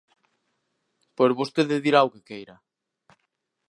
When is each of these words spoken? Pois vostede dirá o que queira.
Pois 1.15 1.33
vostede 1.39 1.83
dirá 1.85 1.99
o 2.07 2.11
que 2.13 2.25
queira. 2.29 2.55